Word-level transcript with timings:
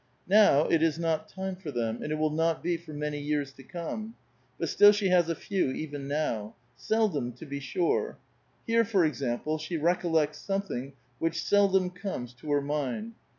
Now 0.31 0.63
it 0.67 0.81
is 0.81 0.97
not 0.97 1.27
time 1.29 1.55
for 1.55 1.69
them, 1.69 2.01
and 2.01 2.11
it 2.11 2.15
will 2.17 2.31
not 2.31 2.63
be 2.63 2.75
for 2.75 2.91
many 2.91 3.19
years 3.19 3.53
to 3.53 3.61
come. 3.61 4.15
But 4.57 4.69
still 4.69 4.91
she 4.91 5.09
has 5.09 5.29
a 5.29 5.35
few 5.35 5.69
even 5.73 6.07
now; 6.07 6.55
seldom, 6.75 7.33
to 7.33 7.45
be 7.45 7.59
sure. 7.59 8.17
Here, 8.65 8.83
for 8.83 9.05
example, 9.05 9.59
she 9.59 9.77
recollects 9.77 10.39
something 10.39 10.93
which 11.19 11.43
seldom 11.43 11.91
comes 11.91 12.33
to 12.41 12.51
her 12.51 12.61
mind. 12.61 13.13